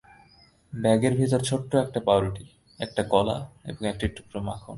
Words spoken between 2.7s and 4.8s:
একটা কলা এবং এক টুকরো মাখন।